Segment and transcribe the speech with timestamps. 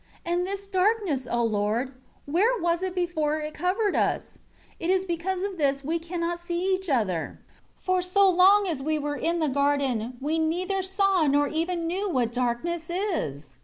[0.25, 1.93] 8 And this darkness, O Lord,
[2.25, 4.39] where was it before it covered us?
[4.79, 7.37] It is because of this that we cannot see each other.
[7.37, 7.37] 9
[7.77, 12.09] For so long as we were in the garden, we neither saw nor even knew
[12.09, 13.59] what darkness is.